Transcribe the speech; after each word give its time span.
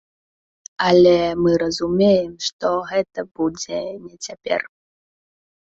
Але 0.87 1.11
мы 1.41 1.51
разумеем, 1.63 2.33
што 2.47 2.73
гэта 2.95 3.27
будзе 3.37 3.79
не 4.07 4.15
цяпер. 4.25 4.61